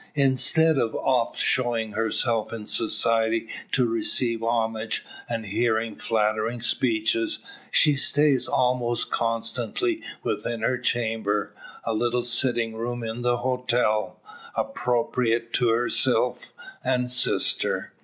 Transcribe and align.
Instead 0.15 0.79
of 0.79 0.95
oft 0.95 1.39
showing 1.39 1.91
herself 1.91 2.51
in 2.51 2.65
society 2.65 3.47
to 3.71 3.85
receive 3.85 4.41
homage 4.43 5.05
and 5.29 5.45
hear 5.45 5.79
flattering 5.95 6.59
speeches, 6.59 7.37
she 7.69 7.95
stays 7.95 8.47
almost 8.47 9.11
constantly 9.11 10.01
within 10.23 10.61
her 10.61 10.79
chamber 10.79 11.53
a 11.83 11.93
little 11.93 12.23
sitting 12.23 12.73
room 12.75 13.03
in 13.03 13.21
the 13.21 13.37
hotel, 13.37 14.19
appropriated 14.55 15.53
to 15.53 15.69
herself 15.69 16.55
and 16.83 17.11
sister. 17.11 17.93